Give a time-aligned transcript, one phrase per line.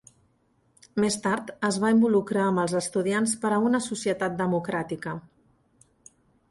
[1.03, 5.17] Més tard es va involucrar amb els Estudiants per a una Societat Democràtica.